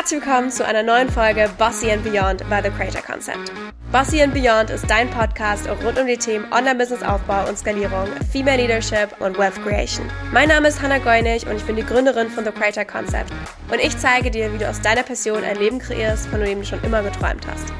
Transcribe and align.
Herzlich 0.00 0.22
willkommen 0.24 0.50
zu 0.50 0.64
einer 0.64 0.82
neuen 0.82 1.10
Folge 1.10 1.50
Bossy 1.58 1.90
and 1.90 2.02
Beyond 2.02 2.38
by 2.48 2.60
The 2.62 2.70
Creator 2.70 3.02
Concept. 3.02 3.52
Bossy 3.92 4.22
and 4.22 4.32
Beyond 4.32 4.70
ist 4.70 4.88
dein 4.88 5.10
Podcast 5.10 5.68
rund 5.68 5.98
um 5.98 6.06
die 6.06 6.16
Themen 6.16 6.50
Online-Business-Aufbau 6.50 7.46
und 7.46 7.58
Skalierung, 7.58 8.08
Female 8.32 8.56
Leadership 8.56 9.14
und 9.20 9.36
Wealth 9.36 9.62
Creation. 9.62 10.10
Mein 10.32 10.48
Name 10.48 10.68
ist 10.68 10.80
Hannah 10.80 10.96
Goinig 10.96 11.46
und 11.46 11.54
ich 11.54 11.64
bin 11.64 11.76
die 11.76 11.84
Gründerin 11.84 12.30
von 12.30 12.46
The 12.46 12.50
Creator 12.50 12.86
Concept. 12.86 13.30
Und 13.70 13.78
ich 13.78 13.94
zeige 13.98 14.30
dir, 14.30 14.50
wie 14.54 14.56
du 14.56 14.66
aus 14.66 14.80
deiner 14.80 15.02
Passion 15.02 15.44
ein 15.44 15.56
Leben 15.56 15.78
kreierst, 15.78 16.28
von 16.28 16.40
dem 16.40 16.60
du 16.60 16.64
schon 16.64 16.82
immer 16.82 17.02
geträumt 17.02 17.46
hast. 17.46 17.70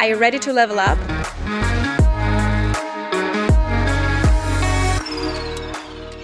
Are 0.00 0.10
you 0.10 0.18
ready 0.18 0.40
to 0.40 0.50
level 0.50 0.80
up? 0.80 0.98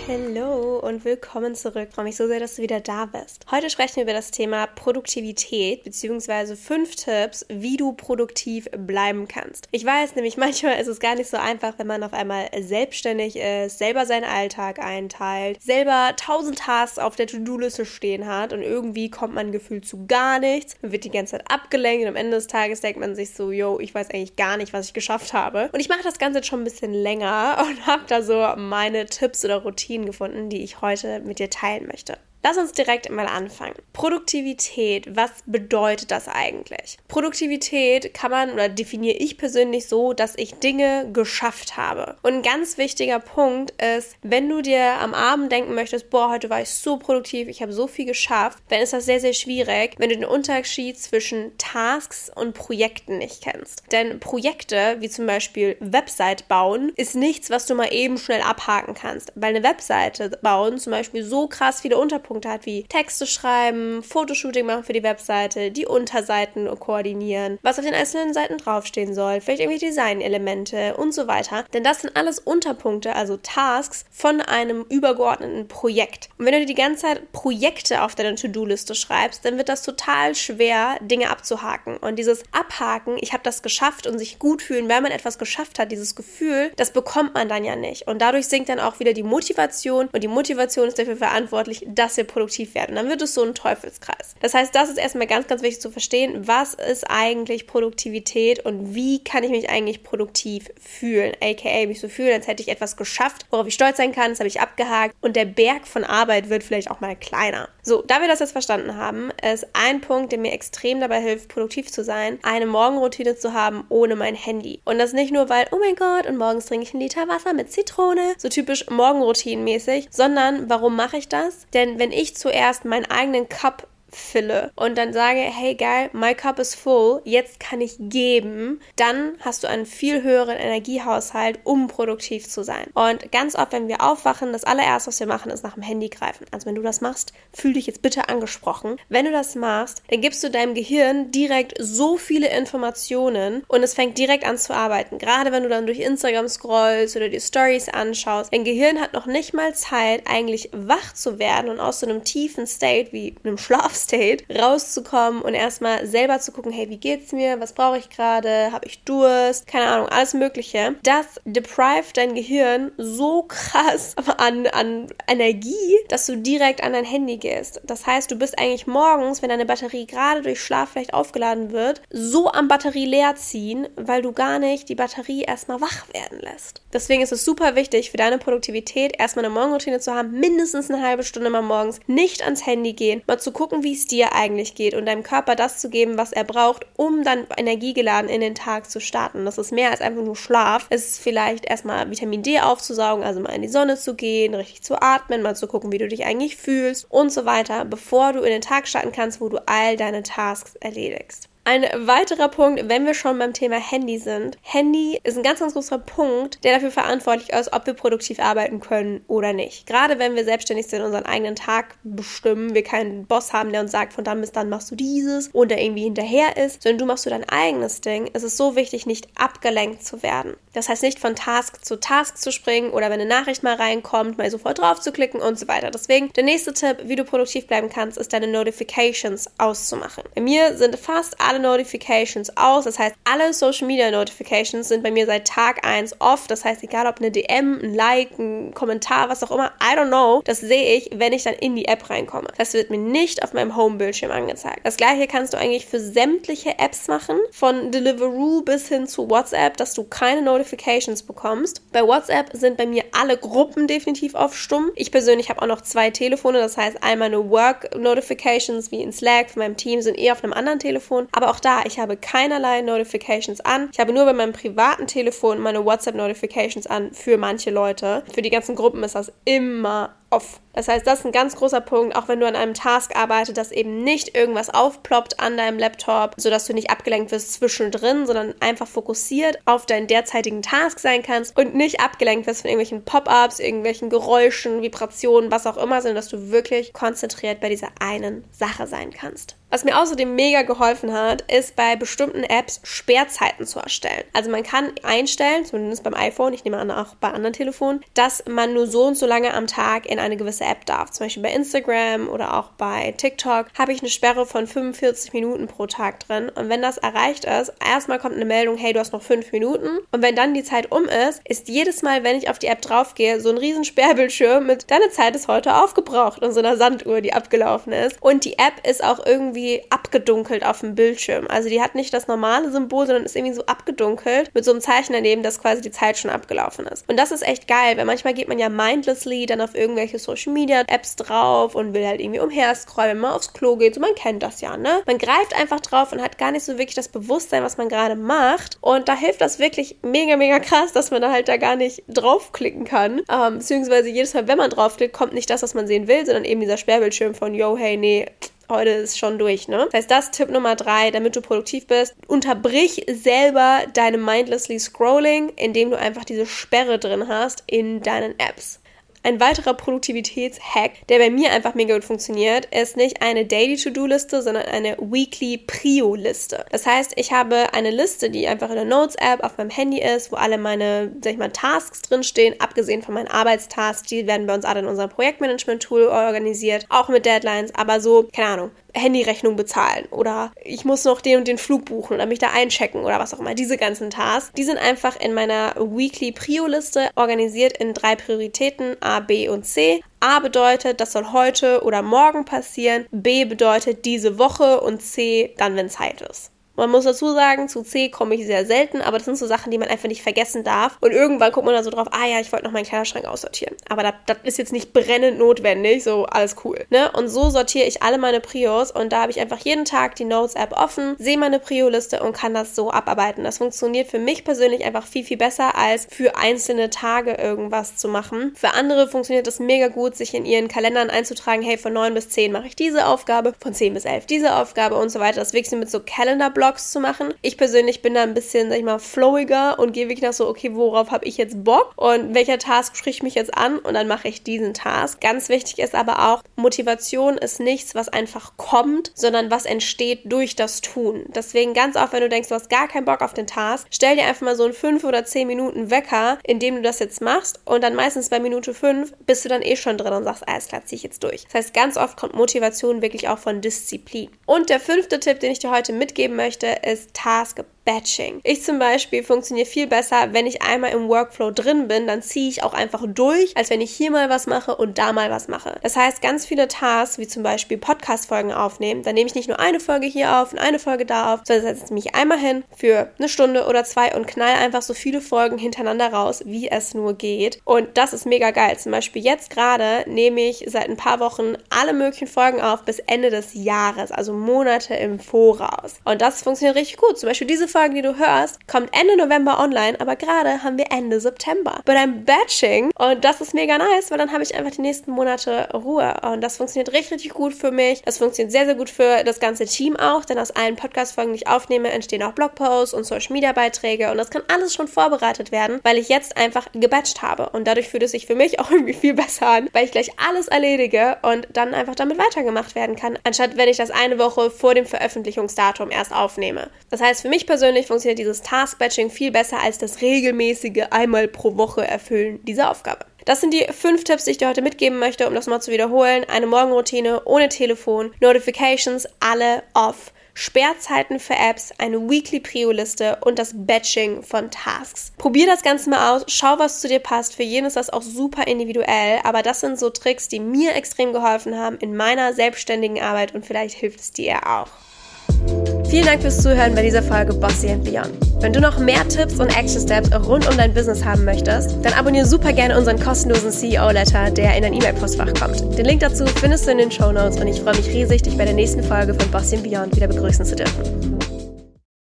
Hallo 0.09 0.74
und 0.95 1.05
willkommen 1.05 1.57
zurück. 1.57 1.89
Ich 1.89 1.95
freue 1.95 2.05
mich 2.05 2.17
so 2.17 2.29
sehr, 2.29 2.39
dass 2.39 2.55
du 2.55 2.63
wieder 2.63 2.79
da 2.79 3.07
bist. 3.07 3.45
Heute 3.51 3.69
sprechen 3.69 3.97
wir 3.97 4.05
über 4.05 4.13
das 4.13 4.31
Thema 4.31 4.69
Produktivität 4.69 5.83
bzw. 5.83 6.55
fünf 6.55 6.95
Tipps, 6.95 7.45
wie 7.49 7.77
du 7.77 7.95
produktiv 7.95 8.69
bleiben 8.71 9.27
kannst. 9.27 9.67
Ich 9.73 9.85
weiß 9.85 10.15
nämlich, 10.15 10.37
manchmal 10.39 10.79
ist 10.79 10.87
es 10.87 11.01
gar 11.01 11.17
nicht 11.17 11.29
so 11.29 11.37
einfach, 11.37 11.75
wenn 11.79 11.89
man 11.89 12.05
auf 12.05 12.13
einmal 12.13 12.49
selbstständig 12.61 13.37
ist, 13.37 13.79
selber 13.79 14.07
seinen 14.07 14.23
Alltag 14.23 14.79
einteilt, 14.79 15.61
selber 15.61 16.13
tausend 16.17 16.59
Tasks 16.59 16.99
auf 16.99 17.17
der 17.17 17.27
To-Do-Liste 17.27 17.87
stehen 17.87 18.29
hat 18.29 18.53
und 18.53 18.63
irgendwie 18.63 19.11
kommt 19.11 19.35
man 19.35 19.51
gefühlt 19.51 19.87
zu 19.87 20.07
gar 20.07 20.39
nichts, 20.39 20.77
man 20.81 20.93
wird 20.93 21.03
die 21.03 21.11
ganze 21.11 21.33
Zeit 21.33 21.51
abgelenkt 21.51 22.03
und 22.03 22.11
am 22.11 22.17
Ende 22.17 22.37
des 22.37 22.47
Tages 22.47 22.83
denkt 22.83 23.01
man 23.01 23.17
sich 23.17 23.35
so, 23.35 23.51
yo, 23.51 23.81
ich 23.81 23.93
weiß 23.93 24.11
eigentlich 24.11 24.37
gar 24.37 24.57
nicht, 24.57 24.73
was 24.73 24.87
ich 24.87 24.95
geschafft 24.95 25.33
habe. 25.33 25.71
Und 25.73 25.81
ich 25.81 25.89
mache 25.89 26.05
das 26.05 26.19
Ganze 26.19 26.45
schon 26.45 26.61
ein 26.61 26.65
bisschen 26.65 26.93
länger 26.93 27.65
und 27.69 27.85
habe 27.89 28.05
da 28.07 28.23
so 28.23 28.47
meine 28.57 29.07
Tipps 29.07 29.45
oder 29.45 29.57
Routinen 29.57 29.75
Routinen 29.75 30.07
gefunden, 30.07 30.49
die 30.51 30.63
ich 30.63 30.81
heute 30.81 30.84
mit 31.21 31.39
dir 31.39 31.51
teilen 31.51 31.87
möchte. 31.87 32.19
Lass 32.47 32.59
uns 32.59 32.73
direkt 32.73 33.09
mal 33.09 33.27
anfangen. 33.27 33.75
Produktivität, 33.95 35.17
was 35.17 35.31
bedeutet 35.47 36.11
das 36.11 36.29
eigentlich? 36.29 36.99
Produktivität 37.09 38.13
kann 38.13 38.31
man 38.31 38.51
oder 38.51 38.69
definiere 38.69 39.17
ich 39.17 39.39
persönlich 39.39 39.89
so, 39.89 40.13
dass 40.13 40.37
ich 40.37 40.53
Dinge 40.57 41.09
geschafft 41.11 41.79
habe. 41.79 42.17
Und 42.23 42.35
ein 42.35 42.43
ganz 42.43 42.77
wichtiger 42.77 43.19
Punkt 43.19 43.71
ist, 43.83 44.17
wenn 44.21 44.51
du 44.51 44.61
dir 44.61 45.01
am 45.01 45.15
Abend 45.15 45.53
denken 45.53 45.75
möchtest, 45.75 46.11
boah, 46.11 46.29
heute 46.29 46.51
war 46.51 46.61
ich 46.61 46.69
so 46.69 46.99
produktiv, 46.99 47.49
ich 47.49 47.63
habe 47.63 47.73
so 47.73 47.87
viel 47.87 48.05
geschafft, 48.05 48.59
dann 48.69 48.83
ist 48.83 48.93
das 48.93 49.07
sehr, 49.07 49.21
sehr 49.21 49.33
schwierig, 49.33 49.95
wenn 49.97 50.11
du 50.11 50.17
den 50.17 50.27
Unterschied 50.27 51.01
zwischen 51.01 51.57
Tasks 51.57 52.31
und 52.35 52.53
Projekten 52.53 53.17
nicht 53.17 53.43
kennst. 53.43 53.85
Denn 53.91 54.21
Projekte, 54.21 54.97
wie 54.99 55.09
zum 55.09 55.27
Beispiel 55.27 55.79
Website 55.81 56.47
bauen, 56.49 56.93
ist 56.97 57.15
nichts, 57.15 57.49
was 57.49 57.65
du 57.65 57.75
mal 57.75 57.91
eben 57.91 58.19
schnell 58.19 58.43
abhaken 58.43 58.93
kannst. 58.93 59.33
Weil 59.35 59.57
eine 59.57 59.65
Webseite 59.65 60.39
bauen 60.43 60.77
zum 60.77 60.91
Beispiel 60.91 61.25
so 61.25 61.47
krass 61.47 61.81
viele 61.81 61.97
Unterpunkte 61.97 62.34
Schwerpunkte 62.35 62.49
hat, 62.49 62.67
wie 62.67 62.85
Texte 62.85 63.27
schreiben, 63.27 64.03
Fotoshooting 64.03 64.67
machen 64.67 64.85
für 64.85 64.93
die 64.93 65.03
Webseite, 65.03 65.71
die 65.71 65.87
Unterseiten 65.87 66.69
koordinieren, 66.79 67.59
was 67.63 67.79
auf 67.79 67.85
den 67.85 67.95
einzelnen 67.95 68.35
Seiten 68.35 68.59
draufstehen 68.59 69.15
soll, 69.15 69.41
vielleicht 69.41 69.61
irgendwelche 69.61 69.87
Designelemente 69.87 70.97
und 70.97 71.15
so 71.15 71.27
weiter. 71.27 71.65
Denn 71.73 71.85
das 71.85 72.01
sind 72.01 72.17
alles 72.17 72.39
Unterpunkte, 72.39 73.15
also 73.15 73.37
Tasks 73.37 74.05
von 74.11 74.41
einem 74.41 74.85
übergeordneten 74.89 75.69
Projekt. 75.69 76.29
Und 76.39 76.47
wenn 76.47 76.55
du 76.55 76.61
dir 76.61 76.67
die 76.67 76.75
ganze 76.75 77.03
Zeit 77.03 77.33
Projekte 77.33 78.03
auf 78.03 78.15
deiner 78.15 78.35
To-Do-Liste 78.35 78.95
schreibst, 78.95 79.45
dann 79.45 79.57
wird 79.57 79.69
das 79.69 79.83
total 79.83 80.35
schwer, 80.35 80.97
Dinge 81.01 81.31
abzuhaken. 81.31 81.97
Und 81.99 82.19
dieses 82.19 82.43
Abhaken, 82.53 83.17
ich 83.21 83.33
habe 83.33 83.43
das 83.43 83.63
geschafft 83.63 84.07
und 84.07 84.19
sich 84.19 84.39
gut 84.39 84.63
fühlen, 84.63 84.89
wenn 84.89 85.03
man 85.03 85.13
etwas 85.13 85.39
geschafft 85.39 85.79
hat, 85.79 85.93
dieses 85.93 86.15
Gefühl, 86.15 86.73
das 86.77 86.93
bekommt 86.93 87.35
man 87.35 87.49
dann 87.49 87.65
ja 87.65 87.77
nicht. 87.77 88.09
Und 88.09 88.21
dadurch 88.21 88.47
sinkt 88.47 88.69
dann 88.69 88.81
auch 88.81 88.99
wieder 88.99 89.13
die 89.13 89.23
Motivation 89.23 90.09
und 90.13 90.23
die 90.23 90.29
Motivation 90.29 90.89
ist 90.89 90.99
dafür 90.99 91.17
verantwortlich, 91.17 91.85
dass 91.87 92.17
wir 92.17 92.24
wir 92.25 92.33
produktiv 92.33 92.75
werden. 92.75 92.97
Dann 92.97 93.09
wird 93.09 93.23
es 93.23 93.35
so 93.35 93.43
ein 93.43 93.55
Teufelskreis. 93.55 94.35
Das 94.41 94.55
heißt, 94.55 94.75
das 94.75 94.89
ist 94.89 94.99
erstmal 94.99 95.27
ganz, 95.27 95.47
ganz 95.47 95.63
wichtig 95.63 95.81
zu 95.81 95.91
verstehen. 95.91 96.47
Was 96.47 96.75
ist 96.75 97.05
eigentlich 97.09 97.67
Produktivität 97.67 98.65
und 98.65 98.95
wie 98.95 99.23
kann 99.23 99.45
ich 99.45 99.51
mich 99.51 99.71
eigentlich 99.71 100.03
produktiv 100.03 100.71
fühlen? 100.81 101.35
AKA 101.41 101.87
mich 101.87 102.01
so 102.01 102.09
fühlen, 102.09 102.33
als 102.33 102.47
hätte 102.47 102.63
ich 102.63 102.69
etwas 102.69 102.97
geschafft, 102.97 103.47
worauf 103.51 103.67
ich 103.67 103.75
stolz 103.75 103.97
sein 103.97 104.13
kann. 104.13 104.31
Das 104.31 104.41
habe 104.41 104.49
ich 104.49 104.61
abgehakt. 104.61 105.15
Und 105.21 105.37
der 105.37 105.45
Berg 105.45 105.87
von 105.87 106.05
Arbeit 106.05 106.49
wird 106.49 106.63
vielleicht 106.63 106.91
auch 106.91 107.01
mal 107.01 107.17
kleiner. 107.17 107.69
So, 107.83 108.03
da 108.03 108.21
wir 108.21 108.29
das 108.29 108.41
jetzt 108.41 108.53
verstanden 108.53 108.97
haben, 108.97 109.31
ist 109.53 109.67
ein 109.75 110.01
Punkt, 110.01 110.33
der 110.33 110.39
mir 110.39 110.53
extrem 110.53 111.01
dabei 111.01 111.21
hilft, 111.21 111.49
produktiv 111.49 111.93
zu 111.93 112.03
sein, 112.03 112.39
eine 112.43 112.67
Morgenroutine 112.67 113.37
zu 113.37 113.53
haben 113.53 113.85
ohne 113.91 114.17
mein 114.17 114.35
Handy. 114.35 114.81
Und 114.85 114.99
das 114.99 115.13
nicht 115.13 115.33
nur, 115.33 115.49
weil, 115.49 115.67
oh 115.71 115.79
mein 115.79 115.97
Gott, 115.97 116.27
und 116.27 116.39
morgens 116.39 116.67
trinke 116.67 116.87
ich 116.87 116.95
einen 116.95 117.03
Liter 117.03 117.29
Wasser 117.29 117.53
mit 117.53 117.71
Zitrone, 117.71 118.35
so 118.39 118.49
typisch 118.49 118.89
Morgenroutinenmäßig, 118.89 120.09
sondern 120.11 120.71
warum 120.71 120.97
mache 120.97 121.19
ich 121.19 121.29
das? 121.29 121.67
Denn 121.75 121.99
wenn 121.99 122.04
ich 122.13 122.37
zuerst 122.37 122.85
meinen 122.85 123.07
eigenen 123.07 123.49
Cup 123.49 123.87
fülle 124.17 124.73
und 124.77 124.97
dann 124.97 125.13
sage, 125.13 125.41
hey 125.41 125.75
geil, 125.75 126.11
my 126.13 126.35
cup 126.35 126.59
is 126.59 126.75
full, 126.75 127.21
jetzt 127.25 127.61
kann 127.61 127.81
ich 127.81 127.97
geben, 127.99 128.81
dann 128.97 129.35
hast 129.41 129.65
du 129.65 129.69
einen 129.69 129.87
viel 129.87 130.23
höheren 130.23 130.57
Energiehaushalt, 130.57 131.61
um 131.65 131.89
produktiv 131.89 132.49
zu 132.49 132.63
sein. 132.63 132.87
Und 132.95 133.33
ganz 133.33 133.55
oft, 133.55 133.73
wenn 133.73 133.89
wir 133.89 134.03
aufwachen, 134.03 134.53
das 134.53 134.65
allererste, 134.65 135.09
was 135.09 135.21
wir 135.21 135.27
machen, 135.27 135.51
ist 135.51 135.65
nach 135.65 135.75
dem 135.75 135.83
Handy 135.83 136.09
greifen. 136.09 136.47
Also 136.51 136.67
wenn 136.67 136.75
du 136.75 136.83
das 136.83 137.01
machst, 137.01 137.33
fühl 137.53 137.73
dich 137.73 137.87
jetzt 137.87 138.03
bitte 138.03 138.29
angesprochen. 138.29 138.97
Wenn 139.09 139.25
du 139.25 139.33
das 139.33 139.55
machst, 139.55 140.03
dann 140.09 140.21
gibst 140.21 140.43
du 140.43 140.51
deinem 140.51 140.75
Gehirn 140.75 141.31
direkt 141.31 141.75
so 141.79 142.17
viele 142.17 142.49
Informationen 142.49 143.65
und 143.69 143.83
es 143.83 143.95
fängt 143.95 144.19
direkt 144.19 144.45
an 144.45 144.59
zu 144.59 144.75
arbeiten. 144.75 145.19
Gerade 145.19 145.53
wenn 145.53 145.63
du 145.63 145.69
dann 145.69 145.87
durch 145.87 146.01
Instagram 146.01 146.49
scrollst 146.49 147.17
oder 147.17 147.29
die 147.29 147.41
Stories 147.41 147.89
anschaust. 147.89 148.53
Dein 148.53 148.65
Gehirn 148.65 149.01
hat 149.01 149.13
noch 149.13 149.27
nicht 149.27 149.55
mal 149.55 149.75
Zeit, 149.75 150.23
eigentlich 150.27 150.71
wach 150.73 151.13
zu 151.15 151.39
werden 151.39 151.71
und 151.71 151.81
aus 151.81 152.01
so 152.01 152.07
einem 152.07 152.25
tiefen 152.25 152.67
State 152.67 153.13
wie 153.13 153.35
einem 153.45 153.59
Schlaf 153.59 153.95
State 154.05 154.45
rauszukommen 154.55 155.43
und 155.43 155.55
erstmal 155.55 156.07
selber 156.07 156.39
zu 156.39 156.53
gucken, 156.53 156.73
hey, 156.73 156.89
wie 156.89 156.99
geht's 156.99 157.33
mir? 157.33 157.61
Was 157.61 157.73
brauche 157.73 157.99
ich 157.99 158.11
gerade? 158.11 158.71
Habe 158.73 158.87
ich 158.87 159.03
Durst? 159.05 159.67
Keine 159.67 159.87
Ahnung, 159.87 160.09
alles 160.09 160.35
Mögliche. 160.35 160.95
Das 161.03 161.27
deprived 161.45 162.17
dein 162.17 162.35
Gehirn 162.35 162.93
so 162.97 163.43
krass 163.43 164.15
an, 164.39 164.67
an 164.69 165.09
Energie, 165.29 165.99
dass 166.09 166.27
du 166.27 166.37
direkt 166.37 166.83
an 166.83 166.93
dein 166.93 167.05
Handy 167.05 167.37
gehst. 167.37 167.81
Das 167.85 168.07
heißt, 168.07 168.31
du 168.31 168.37
bist 168.37 168.59
eigentlich 168.59 168.87
morgens, 168.87 169.43
wenn 169.43 169.49
deine 169.49 169.67
Batterie 169.67 170.07
gerade 170.07 170.43
durch 170.43 170.63
Schlaf 170.63 170.91
vielleicht 170.91 171.15
aufgeladen 171.15 171.73
wird, 171.73 172.03
so 172.11 172.51
am 172.51 172.69
Batterie 172.69 173.07
leer 173.07 173.35
ziehen, 173.37 173.89
weil 173.97 174.23
du 174.23 174.33
gar 174.33 174.59
nicht 174.59 174.89
die 174.89 174.95
Batterie 174.95 175.43
erstmal 175.43 175.81
wach 175.81 176.13
werden 176.13 176.41
lässt. 176.41 176.83
Deswegen 176.93 177.23
ist 177.23 177.33
es 177.33 177.45
super 177.45 177.75
wichtig 177.75 178.11
für 178.11 178.17
deine 178.17 178.39
Produktivität, 178.39 179.15
erstmal 179.19 179.45
eine 179.45 179.55
Morgenroutine 179.55 180.01
zu 180.01 180.15
haben, 180.15 180.39
mindestens 180.39 180.91
eine 180.91 181.03
halbe 181.03 181.25
Stunde 181.25 181.51
mal 181.51 181.63
morgens, 181.63 182.01
nicht 182.07 182.45
ans 182.45 182.67
Handy 182.67 182.93
gehen, 182.93 183.23
mal 183.27 183.41
zu 183.41 183.53
gucken, 183.53 183.83
wie 183.83 183.94
es 183.95 184.07
dir 184.07 184.35
eigentlich 184.35 184.75
geht 184.75 184.95
und 184.95 185.07
deinem 185.07 185.23
Körper 185.23 185.57
das 185.57 185.79
zu 185.79 185.89
geben, 185.89 186.19
was 186.19 186.33
er 186.33 186.45
braucht, 186.45 186.87
um 186.97 187.25
dann 187.25 187.47
energiegeladen 187.57 188.29
in 188.29 188.41
den 188.41 188.55
Tag 188.55 188.91
zu 188.91 189.01
starten. 189.01 189.45
Das 189.45 189.59
ist 189.59 189.73
mehr 189.73 189.91
als 189.91 190.01
einfach 190.01 190.23
nur 190.23 190.37
Schlaf. 190.37 190.87
Es 190.91 191.07
ist 191.07 191.21
vielleicht 191.21 191.65
erstmal 191.65 192.11
Vitamin 192.11 192.43
D 192.43 192.61
aufzusaugen, 192.61 193.25
also 193.25 193.41
mal 193.41 193.55
in 193.55 193.63
die 193.63 193.69
Sonne 193.69 193.97
zu 193.97 194.15
gehen, 194.15 194.55
richtig 194.55 194.83
zu 194.83 195.01
atmen, 195.01 195.43
mal 195.43 195.57
zu 195.57 195.67
gucken, 195.67 195.93
wie 195.93 195.99
du 195.99 196.09
dich 196.09 196.25
eigentlich 196.25 196.57
fühlst 196.57 197.11
und 197.11 197.33
so 197.33 197.45
weiter, 197.45 197.85
bevor 197.85 198.33
du 198.33 198.41
in 198.41 198.51
den 198.51 198.63
Tag 198.63 198.87
starten 198.87 199.13
kannst, 199.13 199.41
wo 199.41 199.49
du 199.49 199.59
all 199.67 199.97
deine 199.97 200.23
Tasks 200.23 200.75
erledigst. 200.77 201.49
Ein 201.67 201.87
weiterer 202.07 202.49
Punkt, 202.49 202.91
wenn 202.91 203.07
wir 203.07 203.15
schon 203.15 203.39
beim 203.39 203.55
Thema 203.55 203.77
Handy 203.77 204.19
sind. 204.19 204.59
Handy 204.61 205.19
ist 205.25 205.39
ein 205.39 205.43
ganz, 205.43 205.61
ganz 205.61 205.73
großer 205.73 205.97
Punkt, 205.97 206.63
der 206.63 206.75
dafür 206.75 206.91
verantwortlich 206.91 207.55
ist, 207.55 207.73
ob 207.73 207.87
wir 207.87 207.95
produktiv 207.95 208.39
arbeiten 208.39 208.81
können 208.81 209.25
oder 209.29 209.55
nicht. 209.55 209.87
Gerade 209.87 210.19
wenn 210.19 210.35
wir 210.35 210.45
selbstständig 210.45 210.89
sind, 210.89 211.01
unseren 211.01 211.25
eigenen 211.25 211.57
Tag 211.57 211.97
bestimmen, 212.03 212.75
wir 212.75 212.83
keinen 212.83 213.25
Boss 213.25 213.55
haben, 213.55 213.73
der 213.73 213.81
uns 213.81 213.93
sagt, 213.93 214.13
von 214.13 214.25
dann 214.25 214.43
bis 214.43 214.53
dann 214.53 214.69
machst 214.69 214.91
du 214.91 214.95
dieses 214.95 215.49
und 215.49 215.71
der 215.71 215.83
irgendwie 215.83 216.03
hinterher 216.03 216.59
ist, 216.59 216.83
sondern 216.83 216.99
du 216.99 217.07
machst 217.07 217.25
du 217.25 217.31
dein 217.31 217.49
eigenes 217.49 218.03
Ding, 218.03 218.27
ist 218.27 218.43
es 218.43 218.59
so 218.59 218.77
wichtig, 218.77 219.07
nicht 219.07 219.29
abgelenkt 219.35 220.05
zu 220.05 220.23
werden. 220.23 220.59
Das 220.75 220.91
heißt 220.91 221.03
nicht 221.03 221.19
von 221.19 221.35
Task 221.35 221.83
zu 221.83 221.99
Task 221.99 222.37
zu 222.37 222.53
springen 222.53 222.91
oder 222.91 223.07
wenn 223.07 223.21
eine 223.21 223.27
Nachricht 223.27 223.63
mal 223.63 223.77
reinkommt, 223.77 224.37
mal 224.37 224.51
sofort 224.51 224.81
drauf 224.81 225.01
zu 225.01 225.13
klicken 225.13 225.41
und 225.41 225.59
so 225.59 225.67
weiter. 225.67 225.91
Deswegen 225.91 226.31
der 226.35 226.45
nächste 226.45 226.75
Tipp, 226.75 226.99
wie 227.05 227.17
du 227.17 227.25
produktiv 227.25 227.67
bleiben 227.69 227.89
kannst, 227.89 228.19
ist 228.19 228.35
deine 228.35 228.49
Notifications 228.49 229.49
auszumachen. 229.57 230.25
Bei 230.35 230.43
mir 230.43 230.77
sind 230.77 230.99
fast 230.99 231.41
alle 231.41 231.54
alle 231.55 231.63
Notifications 231.63 232.57
aus. 232.57 232.85
Das 232.85 232.99
heißt, 232.99 233.15
alle 233.25 233.53
Social 233.53 233.87
Media 233.87 234.11
Notifications 234.11 234.89
sind 234.89 235.03
bei 235.03 235.11
mir 235.11 235.27
seit 235.27 235.47
Tag 235.47 235.87
1 235.87 236.21
off. 236.21 236.47
Das 236.47 236.65
heißt, 236.65 236.83
egal 236.83 237.07
ob 237.07 237.19
eine 237.19 237.31
DM, 237.31 237.81
ein 237.83 237.95
Like, 237.95 238.39
ein 238.39 238.75
Kommentar, 238.75 239.29
was 239.29 239.43
auch 239.43 239.51
immer, 239.51 239.73
I 239.83 239.97
don't 239.97 240.09
know, 240.09 240.43
das 240.45 240.61
sehe 240.61 240.97
ich, 240.97 241.11
wenn 241.15 241.33
ich 241.33 241.45
dann 241.45 241.55
in 241.55 241.77
die 241.77 241.87
App 241.87 242.11
reinkomme. 242.11 242.49
Das 242.59 242.75
wird 242.75 242.91
mir 242.91 242.99
nicht 242.99 243.43
auf 243.43 243.53
meinem 243.53 243.77
Home-Bildschirm 243.77 244.31
angezeigt. 244.31 244.81
Das 244.85 244.97
gleiche 244.97 245.27
kannst 245.27 245.53
du 245.53 245.59
eigentlich 245.59 245.87
für 245.87 246.01
sämtliche 246.01 246.79
Apps 246.79 247.09
machen, 247.09 247.39
von 247.53 247.93
Deliveroo 247.93 248.63
bis 248.63 248.89
hin 248.89 249.07
zu 249.07 249.31
WhatsApp, 249.31 249.77
dass 249.77 249.95
du 249.95 250.05
keine 250.05 250.43
Notifications 250.43 251.23
bekommst. 251.23 251.83
Bei 251.93 252.03
WhatsApp 252.03 252.51
sind 252.53 252.77
bei 252.77 252.87
mir 252.87 253.05
alle 253.13 253.37
Gruppen 253.37 253.87
definitiv 253.87 254.35
auf 254.35 254.57
stumm. 254.57 254.91
Ich 254.97 255.13
persönlich 255.13 255.51
habe 255.51 255.63
auch 255.63 255.67
noch 255.67 255.83
zwei 255.83 256.11
Telefone, 256.11 256.59
das 256.59 256.77
heißt 256.77 257.03
einmal 257.03 257.29
eine 257.29 257.51
Work 257.51 257.97
Notifications 257.97 258.91
wie 258.91 259.03
in 259.03 259.13
Slack 259.13 259.51
von 259.51 259.61
meinem 259.61 259.77
Team 259.77 260.03
sind 260.03 260.19
eher 260.19 260.33
auf 260.33 260.43
einem 260.43 260.53
anderen 260.53 260.79
Telefon, 260.79 261.29
aber 261.33 261.44
auch 261.51 261.61
da, 261.61 261.83
ich 261.85 261.99
habe 261.99 262.17
keinerlei 262.17 262.81
Notifications 262.83 263.61
an. 263.61 263.89
Ich 263.93 263.99
habe 263.99 264.13
nur 264.13 264.25
bei 264.25 264.33
meinem 264.33 264.53
privaten 264.53 265.07
Telefon 265.07 265.59
meine 265.59 265.85
WhatsApp 265.85 266.15
Notifications 266.15 266.87
an 266.87 267.13
für 267.13 267.39
manche 267.39 267.71
Leute. 267.71 268.23
Für 268.33 268.43
die 268.43 268.51
ganzen 268.51 268.75
Gruppen 268.75 269.03
ist 269.03 269.15
das 269.15 269.33
immer 269.45 270.15
off. 270.35 270.61
Das 270.75 270.89
heißt, 270.89 271.07
das 271.07 271.21
ist 271.21 271.25
ein 271.25 271.33
ganz 271.33 271.55
großer 271.55 271.81
Punkt, 271.81 272.17
auch 272.17 272.27
wenn 272.27 272.41
du 272.41 272.49
an 272.49 272.57
einem 272.57 272.75
Task 272.75 273.17
arbeitest, 273.17 273.57
dass 273.57 273.71
eben 273.71 274.03
nicht 274.03 274.37
irgendwas 274.37 274.71
aufploppt 274.71 275.39
an 275.39 275.57
deinem 275.57 275.79
Laptop, 275.79 276.35
sodass 276.37 276.67
du 276.67 276.75
nicht 276.75 276.91
abgelenkt 276.91 277.31
wirst 277.31 277.53
zwischendrin, 277.53 278.27
sondern 278.27 278.55
einfach 278.61 278.89
fokussiert 278.89 279.59
auf 279.67 279.87
deinen 279.87 280.09
derzeitigen 280.09 280.63
Task 280.63 280.99
sein 280.99 281.23
kannst 281.23 281.57
und 281.57 281.75
nicht 281.77 282.01
abgelenkt 282.01 282.49
wirst 282.49 282.63
von 282.63 282.71
irgendwelchen 282.71 283.05
Pop-ups, 283.05 283.61
irgendwelchen 283.61 284.11
Geräuschen, 284.11 284.83
Vibrationen, 284.83 285.53
was 285.53 285.67
auch 285.67 285.77
immer, 285.77 286.03
sondern 286.03 286.17
dass 286.17 286.29
du 286.29 286.51
wirklich 286.51 286.93
konzentriert 286.93 287.61
bei 287.61 287.69
dieser 287.69 287.91
einen 288.01 288.45
Sache 288.51 288.89
sein 288.89 289.13
kannst. 289.13 289.57
Was 289.75 289.83
mir 289.83 290.01
außerdem 290.01 290.37
mega 290.37 290.63
geholfen 290.63 291.13
hat, 291.13 291.43
ist 291.51 291.75
bei 291.75 291.97
bestimmten 291.97 292.45
Apps 292.45 292.81
Sperrzeiten 292.85 293.67
zu 293.67 293.81
erstellen. 293.81 294.23
Also 294.33 294.49
man 294.49 294.63
kann 294.63 294.93
einstellen, 295.03 295.65
zumindest 295.65 296.05
beim 296.05 296.15
iPhone, 296.15 296.53
ich 296.53 296.65
nehme 296.65 296.79
an 296.79 296.93
auch 296.93 297.17
bei 297.17 297.31
anderen 297.31 297.55
Telefonen, 297.55 298.01
dass 298.15 298.45
man 298.49 298.73
nur 298.73 298.87
so 298.87 299.03
und 299.03 299.17
so 299.17 299.27
lange 299.27 299.53
am 299.53 299.67
Tag 299.67 300.07
in 300.07 300.21
eine 300.25 300.37
gewisse 300.37 300.65
App 300.65 300.87
darf. 300.87 301.11
Zum 301.11 301.27
Beispiel 301.27 301.43
bei 301.43 301.53
Instagram 301.53 302.29
oder 302.29 302.59
auch 302.59 302.71
bei 302.79 303.15
TikTok 303.17 303.67
habe 303.79 303.93
ich 303.93 304.01
eine 304.01 304.11
Sperre 304.11 304.47
von 304.47 304.67
45 304.67 305.33
Minuten 305.33 305.67
pro 305.67 305.87
Tag 305.87 306.21
drin. 306.21 306.49
Und 306.49 306.69
wenn 306.69 306.83
das 306.83 306.99
erreicht 306.99 307.45
ist, 307.45 307.73
erstmal 307.85 308.19
kommt 308.19 308.35
eine 308.35 308.45
Meldung, 308.45 308.77
hey, 308.77 308.93
du 308.93 309.01
hast 309.01 309.13
noch 309.13 309.23
5 309.23 309.53
Minuten. 309.53 309.89
Und 310.13 310.23
wenn 310.23 310.37
dann 310.37 310.55
die 310.55 310.65
Zeit 310.65 310.91
um 310.91 311.05
ist, 311.05 311.41
ist 311.45 311.69
jedes 311.69 312.03
Mal, 312.03 312.25
wenn 312.25 312.37
ich 312.37 312.49
auf 312.51 312.59
die 312.59 312.67
App 312.67 312.83
draufgehe, 312.83 313.41
so 313.41 313.51
ein 313.51 313.59
riesen 313.59 313.85
Sperrbildschirm 313.85 314.67
mit 314.67 314.91
deine 314.91 315.11
Zeit 315.11 315.37
ist 315.37 315.49
heute 315.49 315.75
aufgebraucht 315.75 316.43
und 316.43 316.53
so 316.53 316.61
einer 316.61 316.77
Sanduhr, 316.77 317.21
die 317.21 317.33
abgelaufen 317.33 317.93
ist. 317.93 318.17
Und 318.21 318.45
die 318.45 318.59
App 318.59 318.87
ist 318.89 319.05
auch 319.05 319.25
irgendwie 319.25 319.83
abgedunkelt 319.91 320.65
auf 320.65 320.81
dem 320.81 320.95
Bildschirm. 320.95 321.47
Also 321.49 321.69
die 321.69 321.83
hat 321.83 321.95
nicht 321.95 322.15
das 322.15 322.29
normale 322.29 322.71
Symbol, 322.71 323.07
sondern 323.07 323.25
ist 323.25 323.37
irgendwie 323.37 323.55
so 323.55 323.67
abgedunkelt 323.67 324.51
mit 324.55 324.65
so 324.65 324.71
einem 324.71 324.81
Zeichen 324.81 325.13
daneben, 325.13 325.43
dass 325.43 325.61
quasi 325.61 325.83
die 325.83 325.91
Zeit 325.91 326.19
schon 326.19 326.31
abgelaufen 326.31 326.87
ist. 326.87 327.09
Und 327.09 327.19
das 327.19 327.33
ist 327.33 327.43
echt 327.43 327.69
geil, 327.69 327.97
weil 327.97 328.05
manchmal 328.05 328.35
geht 328.35 328.49
man 328.49 328.59
ja 328.59 328.69
mindlessly 328.69 329.47
dann 329.47 329.61
auf 329.61 329.75
irgendwelche 329.75 330.04
Social 330.19 330.53
Media 330.53 330.83
Apps 330.87 331.17
drauf 331.17 331.75
und 331.75 331.95
will 331.95 332.07
halt 332.07 332.21
irgendwie 332.21 332.41
umherscrollen, 332.41 333.13
wenn 333.13 333.21
man 333.21 333.33
aufs 333.33 333.53
Klo 333.53 333.77
geht. 333.77 333.95
So 333.95 334.01
man 334.01 334.15
kennt 334.15 334.43
das 334.43 334.61
ja, 334.61 334.77
ne? 334.77 335.03
Man 335.07 335.19
greift 335.19 335.55
einfach 335.55 335.81
drauf 335.81 336.13
und 336.13 336.23
hat 336.23 336.39
gar 336.39 336.53
nicht 336.53 336.65
so 336.65 336.79
wirklich 336.79 336.95
das 336.95 337.09
Bewusstsein, 337.09 337.63
was 337.63 337.77
man 337.77 337.89
gerade 337.89 338.17
macht. 338.17 338.79
Und 338.81 339.09
da 339.09 339.17
hilft 339.17 339.41
das 339.41 339.59
wirklich 339.59 339.97
mega, 340.03 340.37
mega 340.37 340.59
krass, 340.59 340.93
dass 340.93 341.11
man 341.11 341.23
da 341.23 341.33
halt 341.33 341.49
da 341.49 341.57
gar 341.57 341.77
nicht 341.77 342.03
draufklicken 342.09 342.85
kann. 342.85 343.23
Ähm, 343.31 343.59
beziehungsweise 343.59 344.09
jedes 344.09 344.35
Mal, 344.35 344.49
wenn 344.49 344.59
man 344.59 344.71
draufklickt, 344.71 345.15
kommt 345.15 345.33
nicht 345.33 345.51
das, 345.51 345.63
was 345.63 345.75
man 345.75 345.87
sehen 345.87 346.09
will, 346.09 346.25
sondern 346.25 346.45
eben 346.45 346.61
dieser 346.61 346.77
Sperrbildschirm 346.77 347.35
von, 347.35 347.55
yo, 347.55 347.77
hey, 347.77 347.97
nee, 347.97 348.27
heute 348.69 348.91
ist 348.91 349.19
schon 349.19 349.39
durch, 349.39 349.69
ne? 349.69 349.89
Das 349.91 350.01
heißt, 350.01 350.11
das 350.11 350.31
Tipp 350.31 350.51
Nummer 350.51 350.77
drei, 350.77 351.11
damit 351.11 351.37
du 351.37 351.41
produktiv 351.41 351.87
bist. 351.87 352.15
Unterbrich 352.27 353.05
selber 353.11 353.83
deine 353.93 354.19
mindlessly 354.19 354.79
Scrolling, 354.79 355.51
indem 355.57 355.91
du 355.91 355.99
einfach 355.99 356.25
diese 356.25 356.47
Sperre 356.47 356.99
drin 356.99 357.29
hast 357.29 357.65
in 357.67 358.01
deinen 358.01 358.39
Apps. 358.39 358.81
Ein 359.27 359.41
weiterer 359.41 359.73
Produktivitätshack, 359.73 361.07
der 361.09 361.19
bei 361.19 361.31
mir 361.31 361.51
einfach 361.51 361.75
mega 361.75 361.95
gut 361.95 362.05
funktioniert, 362.05 362.67
ist 362.67 362.99
nicht 362.99 363.23
eine 363.23 363.47
Daily 363.47 363.75
To-Do-Liste, 363.75 364.43
sondern 364.43 364.67
eine 364.67 364.99
Weekly 364.99 365.57
Prio-Liste. 365.57 366.67
Das 366.71 366.85
heißt, 366.85 367.15
ich 367.17 367.33
habe 367.33 367.73
eine 367.73 367.91
Liste, 367.91 368.29
die 368.29 368.47
einfach 368.47 368.69
in 368.69 368.75
der 368.75 368.85
Notes-App 368.85 369.43
auf 369.43 369.57
meinem 369.57 369.71
Handy 369.71 370.03
ist, 370.03 370.31
wo 370.31 370.37
alle 370.37 370.59
meine, 370.59 371.11
sag 371.25 371.33
ich 371.33 371.39
mal, 371.39 371.51
Tasks 371.51 372.03
drinstehen, 372.03 372.61
abgesehen 372.61 373.01
von 373.01 373.15
meinen 373.15 373.29
Arbeitstasks. 373.29 374.09
Die 374.09 374.27
werden 374.27 374.47
bei 374.47 374.55
uns 374.55 374.67
alle 374.67 374.81
in 374.81 374.87
unserem 374.87 375.09
Projektmanagement-Tool 375.09 376.03
organisiert, 376.03 376.85
auch 376.91 377.09
mit 377.09 377.25
Deadlines, 377.25 377.75
aber 377.75 378.03
so, 378.03 378.29
keine 378.31 378.49
Ahnung, 378.49 378.71
Handyrechnung 378.95 379.57
bezahlen 379.57 380.07
oder 380.11 380.53
ich 380.63 380.85
muss 380.85 381.05
noch 381.05 381.21
den 381.21 381.39
und 381.39 381.49
den 381.49 381.59
Flug 381.59 381.85
buchen 381.85 382.15
oder 382.15 382.27
mich 382.27 382.39
da 382.39 382.51
einchecken 382.53 383.03
oder 383.03 383.19
was 383.19 383.35
auch 383.35 383.41
immer. 383.41 383.55
Diese 383.55 383.77
ganzen 383.77 384.11
Tasks, 384.11 384.53
die 384.57 384.65
sind 384.65 384.79
einfach 384.79 385.19
in 385.21 385.35
meiner 385.35 385.75
Weekly 385.77 386.33
Prio-Liste 386.33 387.11
organisiert 387.17 387.77
in 387.77 387.95
drei 387.95 388.17
Prioritäten 388.17 388.97
A, 389.01 389.21
B 389.21 389.49
und 389.49 389.65
C. 389.65 390.03
A 390.21 390.39
bedeutet, 390.39 391.01
das 391.01 391.13
soll 391.13 391.33
heute 391.33 391.83
oder 391.83 392.03
morgen 392.03 392.45
passieren. 392.45 393.07
B 393.11 393.45
bedeutet 393.45 394.05
diese 394.05 394.39
Woche 394.39 394.81
und 394.81 395.03
C 395.03 395.55
dann, 395.59 395.77
wenn 395.77 395.91
Zeit 395.91 396.23
ist. 396.23 396.54
Man 396.77 396.91
muss 396.91 397.05
dazu 397.05 397.33
sagen, 397.33 397.69
zu 397.69 397.83
C 397.83 398.09
komme 398.09 398.35
ich 398.35 398.47
sehr 398.47 398.67
selten, 398.67 399.01
aber 399.01 399.19
das 399.19 399.27
sind 399.27 399.39
so 399.39 399.47
Sachen, 399.47 399.71
die 399.71 399.79
man 399.79 399.89
einfach 399.89 400.09
nicht 400.09 400.23
vergessen 400.23 400.65
darf. 400.65 400.99
Und 401.01 401.13
irgendwann 401.13 401.53
guckt 401.53 401.65
man 401.65 401.75
da 401.75 401.85
so 401.85 401.91
drauf, 401.91 402.09
ah 402.11 402.27
ja, 402.27 402.41
ich 402.41 402.51
wollte 402.53 402.65
noch 402.65 402.73
meinen 402.73 402.85
Kleiderschrank 402.85 403.27
aussortieren. 403.27 403.77
Aber 403.89 404.03
das, 404.03 404.15
das 404.27 404.39
ist 404.43 404.59
jetzt 404.59 404.73
nicht 404.73 404.93
brennend 404.93 405.39
notwendig, 405.39 406.03
so 406.03 406.25
alles 406.25 406.57
cool. 406.65 406.85
Ne? 406.91 407.13
Und 407.13 407.29
so 407.29 407.49
sortiere 407.51 407.87
ich 407.87 408.03
alle 408.03 408.19
meine 408.19 408.41
Prios 408.41 408.91
und 408.91 409.13
da 409.13 409.23
habe 409.23 409.31
ich 409.31 409.41
einfach 409.41 409.59
jeden 409.59 409.85
Tag 409.85 410.17
die 410.17 410.25
Notes-App 410.25 410.73
offen, 410.73 411.15
sehe 411.19 411.39
meine 411.39 411.61
Prio-Liste 411.61 412.21
und 412.23 412.33
kann 412.33 412.55
das 412.55 412.75
so 412.75 412.91
abarbeiten. 412.91 413.45
Das 413.45 413.59
funktioniert 413.59 414.09
für 414.09 414.19
mich 414.19 414.45
persönlich 414.45 414.85
einfach 414.85 415.07
viel, 415.07 415.25
viel 415.25 415.37
besser, 415.37 415.77
als 415.77 416.09
für 416.11 416.37
einzelne 416.37 416.91
Tage 416.91 417.35
irgendwas 417.35 417.97
zu 417.97 418.09
machen. 418.09 418.53
Für 418.57 418.75
andere 418.75 419.07
funktioniert 419.07 419.47
es 419.47 419.61
mega 419.61 419.89
gut, 419.89 420.17
sich 420.17 420.35
in 420.35 420.45
ihren 420.45 420.67
Kalendern 420.67 421.11
einzutragen, 421.11 421.63
hey, 421.63 421.79
von 421.79 421.93
9 421.93 422.15
bis 422.15 422.31
10 422.31 422.51
mache 422.51 422.67
ich 422.67 422.75
diese 422.75 423.07
Aufgabe, 423.07 423.55
von 423.61 423.75
10 423.75 423.95
bis 423.95 424.05
11 424.05 424.27
diese 424.27 424.57
Aufgabe 424.57 424.97
und 424.97 425.11
so 425.11 425.21
weiter. 425.21 425.37
Das 425.37 425.53
wirklich 425.53 425.71
mit 425.79 425.91
so 425.91 426.01
Kalenderblocks 426.01 426.64
Vlogs 426.65 426.93
zu 426.93 427.01
machen. 427.01 427.35
Ich 427.43 427.59
persönlich 427.59 428.01
bin 428.01 428.15
da 428.15 428.23
ein 428.23 428.33
bisschen, 428.33 428.71
sag 428.71 428.79
ich 428.79 428.85
mal, 428.85 428.99
flowiger 428.99 429.79
und 429.79 429.93
gehe 429.93 430.09
wirklich 430.09 430.23
nach 430.23 430.33
so, 430.33 430.49
okay, 430.49 430.71
worauf 430.75 431.11
habe 431.11 431.27
ich 431.27 431.37
jetzt 431.37 431.63
Bock 431.63 431.93
und 431.97 432.35
welcher 432.35 432.59
Task 432.59 432.97
spricht 432.97 433.23
mich 433.23 433.35
jetzt 433.35 433.55
an 433.55 433.79
und 433.81 433.93
dann 433.93 434.09
mache 434.09 434.29
ich 434.29 434.43
diesen 434.43 434.73
Task. 434.73 435.21
Ganz 435.21 435.51
wichtig 435.51 435.79
ist 435.79 435.95
aber 435.95 436.31
auch, 436.31 436.43
Motivation 436.57 437.37
ist 437.37 437.61
nichts, 437.61 437.95
was 437.95 438.09
einfach 438.09 438.57
kommt, 438.57 439.13
sondern 439.15 439.51
was 439.51 439.67
entsteht 439.67 440.21
durch 440.25 440.57
das 440.57 440.81
Tun. 440.81 441.27
Deswegen 441.35 441.75
ganz 441.75 441.97
oft, 441.97 442.15
wenn 442.15 442.23
du 442.23 442.31
denkst, 442.31 442.49
du 442.49 442.55
hast 442.55 442.71
gar 442.71 442.89
keinen 442.89 443.05
Bock 443.05 443.21
auf 443.21 443.35
den 443.35 443.47
Task, 443.47 443.87
stell 443.91 444.17
dir 444.17 444.25
einfach 444.25 444.47
mal 444.47 444.57
so 444.57 444.65
einen 444.65 444.73
5 444.73 445.05
oder 445.05 445.27
10 445.27 445.47
Minuten 445.47 445.91
Wecker, 445.91 446.39
in 446.45 446.61
dem 446.61 446.77
du 446.77 446.83
das 446.83 446.99
jetzt 446.99 447.21
machst 447.21 447.61
und 447.67 447.85
dann 447.85 447.95
meistens 447.95 448.31
bei 448.31 448.41
Minute 448.41 448.73
5 448.73 449.13
bist 449.27 449.45
du 449.45 449.51
dann 449.51 449.61
eh 449.61 449.77
schon 449.77 449.99
drin 449.99 450.15
und 450.15 450.25
sagst, 450.25 450.49
alles 450.49 450.69
klar, 450.69 450.83
zieh 450.87 450.95
ich 450.95 451.03
jetzt 451.03 451.23
durch. 451.23 451.45
Das 451.45 451.55
heißt, 451.55 451.75
ganz 451.75 451.99
oft 451.99 452.17
kommt 452.17 452.35
Motivation 452.35 453.03
wirklich 453.03 453.29
auch 453.29 453.39
von 453.39 453.61
Disziplin. 453.61 454.31
Und 454.47 454.71
der 454.71 454.81
fünfte 454.81 455.21
Tipp, 455.21 455.41
den 455.41 455.53
ich 455.53 455.59
dir 455.59 455.71
heute 455.71 455.93
mitgeben 455.93 456.37
möchte, 456.37 456.54
möchte, 456.55 456.67
ist 456.89 457.15
Task 457.15 457.65
Batching. 457.85 458.41
Ich 458.45 458.63
zum 458.63 458.79
Beispiel 458.79 459.23
funktioniere 459.23 459.67
viel 459.67 459.87
besser, 459.87 460.33
wenn 460.33 460.47
ich 460.47 460.63
einmal 460.63 460.93
im 460.93 461.09
Workflow 461.09 461.51
drin 461.51 461.89
bin, 461.89 462.07
dann 462.07 462.23
ziehe 462.23 462.49
ich 462.49 462.63
auch 462.63 462.73
einfach 462.73 463.05
durch, 463.07 463.57
als 463.57 463.71
wenn 463.71 463.81
ich 463.81 463.91
hier 463.91 464.11
mal 464.11 464.31
was 464.31 464.47
mache 464.47 464.77
und 464.77 464.99
da 464.99 465.13
mal 465.13 465.31
was 465.31 465.49
mache. 465.49 465.79
Das 465.83 465.97
heißt, 465.97 466.23
ganz 466.23 466.47
viele 466.47 466.69
Tasks, 466.69 467.19
wie 467.19 467.27
zum 467.27 467.43
Beispiel 467.43 467.79
Podcast-Folgen 467.79 468.53
aufnehmen, 468.53 469.03
dann 469.03 469.15
nehme 469.15 469.27
ich 469.27 469.35
nicht 469.35 469.49
nur 469.49 469.61
eine 469.61 469.81
Folge 469.81 470.07
hier 470.07 470.41
auf 470.41 470.53
und 470.53 470.59
eine 470.59 470.79
Folge 470.79 471.05
da 471.05 471.35
auf, 471.35 471.41
sondern 471.45 471.77
setze 471.77 471.93
mich 471.93 472.15
einmal 472.15 472.39
hin 472.39 472.65
für 472.77 473.11
eine 473.19 473.29
Stunde 473.29 473.67
oder 473.67 473.85
zwei 473.85 474.15
und 474.15 474.27
knall 474.27 474.55
einfach 474.55 474.83
so 474.83 474.95
viele 474.95 475.21
Folgen 475.21 475.59
hintereinander 475.59 476.13
raus, 476.13 476.43
wie 476.47 476.69
es 476.69 476.95
nur 476.95 477.15
geht. 477.15 477.61
Und 477.65 477.97
das 477.97 478.13
ist 478.13 478.27
mega 478.27 478.51
geil. 478.51 478.79
Zum 478.79 478.93
Beispiel 478.93 479.23
jetzt 479.23 479.51
gerade 479.51 480.05
nehme 480.07 480.41
ich 480.43 480.65
seit 480.69 480.89
ein 480.89 480.97
paar 480.97 481.21
Wochen 481.21 481.55
alle 481.71 481.93
möglichen 481.93 482.29
Folgen 482.29 482.61
auf 482.61 482.83
bis 482.83 482.99
Ende 483.01 483.31
des 483.31 483.55
Jahres, 483.55 484.11
also 484.11 484.33
Monate 484.33 484.95
im 484.95 485.19
Voraus. 485.19 485.97
Und 486.05 486.23
das 486.23 486.43
funktioniert 486.43 486.77
richtig 486.77 486.97
gut. 486.97 487.19
Zum 487.19 487.29
Beispiel 487.29 487.47
diese 487.47 487.69
Folge, 487.75 487.97
die 487.97 488.03
du 488.03 488.17
hörst, 488.17 488.69
kommt 488.69 488.91
Ende 488.93 489.17
November 489.17 489.59
online, 489.59 490.01
aber 490.01 490.15
gerade 490.15 490.63
haben 490.63 490.79
wir 490.79 490.93
Ende 490.93 491.19
September. 491.19 491.81
Bei 491.85 491.95
deinem 491.95 492.25
Batching 492.25 492.93
und 492.97 493.25
das 493.25 493.41
ist 493.41 493.53
mega 493.53 493.79
nice, 493.79 494.13
weil 494.13 494.19
dann 494.19 494.31
habe 494.31 494.45
ich 494.45 494.55
einfach 494.55 494.71
die 494.71 494.81
nächsten 494.81 495.11
Monate 495.11 495.71
Ruhe 495.75 496.15
und 496.23 496.41
das 496.41 496.59
funktioniert 496.59 496.93
richtig, 496.93 497.15
richtig 497.15 497.35
gut 497.35 497.53
für 497.53 497.73
mich. 497.73 498.03
Das 498.03 498.19
funktioniert 498.19 498.53
sehr, 498.53 498.67
sehr 498.67 498.77
gut 498.77 498.91
für 498.91 499.25
das 499.25 499.41
ganze 499.41 499.67
Team 499.67 499.97
auch, 499.97 500.25
denn 500.25 500.39
aus 500.39 500.53
allen 500.53 500.77
Podcast-Folgen, 500.77 501.33
die 501.33 501.39
ich 501.39 501.49
aufnehme, 501.49 501.91
entstehen 501.91 502.23
auch 502.23 502.31
Blogposts 502.31 502.95
und 502.95 503.03
Social-Media-Beiträge 503.03 504.13
und 504.13 504.19
das 504.19 504.31
kann 504.31 504.43
alles 504.47 504.73
schon 504.73 504.87
vorbereitet 504.87 505.51
werden, 505.51 505.81
weil 505.83 505.99
ich 505.99 506.09
jetzt 506.09 506.37
einfach 506.37 506.69
gebatcht 506.75 507.23
habe 507.23 507.49
und 507.49 507.67
dadurch 507.67 507.89
fühlt 507.89 508.05
es 508.05 508.13
sich 508.13 508.29
für 508.29 508.37
mich 508.37 508.61
auch 508.61 508.71
irgendwie 508.71 508.93
viel 508.93 509.15
besser 509.15 509.49
an, 509.49 509.69
weil 509.73 509.85
ich 509.85 509.91
gleich 509.91 510.13
alles 510.25 510.47
erledige 510.47 511.17
und 511.23 511.49
dann 511.53 511.75
einfach 511.75 511.97
damit 511.97 512.19
weitergemacht 512.19 512.77
werden 512.77 512.95
kann, 512.95 513.19
anstatt 513.25 513.57
wenn 513.57 513.69
ich 513.69 513.79
das 513.79 513.91
eine 513.91 514.21
Woche 514.21 514.53
vor 514.53 514.75
dem 514.75 514.87
Veröffentlichungsdatum 514.87 515.91
erst 515.91 516.15
aufnehme. 516.15 516.71
Das 516.89 517.01
heißt, 517.01 517.23
für 517.23 517.29
mich 517.29 517.49
persönlich 517.49 517.64
persönlich 517.65 517.87
funktioniert 517.87 518.19
dieses 518.19 518.43
Task-Batching 518.43 519.09
viel 519.09 519.31
besser 519.31 519.59
als 519.59 519.79
das 519.79 520.03
regelmäßige 520.03 520.83
einmal 520.91 521.29
pro 521.29 521.57
Woche 521.57 521.89
Erfüllen 521.89 522.45
dieser 522.45 522.71
Aufgabe. 522.71 523.07
Das 523.25 523.41
sind 523.41 523.55
die 523.55 523.67
fünf 523.73 524.05
Tipps, 524.05 524.25
die 524.25 524.33
ich 524.33 524.37
dir 524.37 524.51
heute 524.51 524.61
mitgeben 524.61 524.99
möchte, 524.99 525.27
um 525.27 525.35
das 525.35 525.47
mal 525.47 525.63
zu 525.63 525.73
wiederholen. 525.73 526.27
Eine 526.29 526.47
Morgenroutine 526.47 527.23
ohne 527.25 527.49
Telefon, 527.49 528.13
Notifications 528.21 529.09
alle 529.19 529.63
off, 529.73 530.13
Sperrzeiten 530.35 531.19
für 531.19 531.37
Apps, 531.37 531.73
eine 531.79 532.07
Weekly 532.07 532.41
Prio-Liste 532.41 533.17
und 533.23 533.39
das 533.39 533.53
Batching 533.55 534.23
von 534.23 534.51
Tasks. 534.51 535.13
Probier 535.17 535.47
das 535.47 535.63
Ganze 535.63 535.89
mal 535.89 536.15
aus, 536.15 536.25
schau, 536.27 536.59
was 536.59 536.83
zu 536.83 536.89
dir 536.89 536.99
passt. 536.99 537.35
Für 537.35 537.45
jeden 537.45 537.65
ist 537.65 537.79
das 537.79 537.89
auch 537.89 538.03
super 538.03 538.47
individuell, 538.47 539.21
aber 539.25 539.41
das 539.41 539.61
sind 539.61 539.79
so 539.79 539.89
Tricks, 539.89 540.29
die 540.29 540.41
mir 540.41 540.75
extrem 540.75 541.15
geholfen 541.15 541.57
haben 541.57 541.79
in 541.79 541.97
meiner 541.97 542.35
selbstständigen 542.35 543.01
Arbeit 543.01 543.35
und 543.35 543.47
vielleicht 543.47 543.75
hilft 543.75 544.01
es 544.01 544.13
dir 544.13 544.47
auch. 544.47 545.74
Vielen 545.89 546.07
Dank 546.07 546.23
fürs 546.23 546.43
Zuhören 546.43 546.75
bei 546.75 546.83
dieser 546.83 547.03
Folge 547.03 547.35
Bossy 547.35 547.71
and 547.71 547.85
Beyond. 547.85 548.11
Wenn 548.41 548.53
du 548.53 548.61
noch 548.61 548.79
mehr 548.79 549.07
Tipps 549.09 549.39
und 549.39 549.57
Action 549.57 549.81
Steps 549.81 550.11
rund 550.27 550.49
um 550.49 550.57
dein 550.57 550.75
Business 550.75 551.05
haben 551.05 551.25
möchtest, 551.25 551.77
dann 551.83 551.93
abonniere 551.93 552.27
super 552.27 552.53
gerne 552.53 552.77
unseren 552.77 552.99
kostenlosen 552.99 553.51
CEO-Letter, 553.51 554.31
der 554.31 554.57
in 554.57 554.63
dein 554.63 554.75
E-Mail-Postfach 554.75 555.33
kommt. 555.35 555.79
Den 555.79 555.87
Link 555.87 556.01
dazu 556.01 556.27
findest 556.27 556.67
du 556.67 556.73
in 556.73 556.79
den 556.79 556.91
Show 556.91 557.13
Notes 557.13 557.39
und 557.39 557.47
ich 557.47 557.61
freue 557.61 557.77
mich 557.77 557.89
riesig, 557.89 558.23
dich 558.23 558.37
bei 558.37 558.45
der 558.45 558.55
nächsten 558.55 558.83
Folge 558.83 559.15
von 559.15 559.31
Bossy 559.31 559.57
and 559.57 559.65
Beyond 559.65 559.97
wieder 559.97 560.09
begrüßen 560.09 560.45
zu 560.45 560.57
dürfen. 560.57 561.14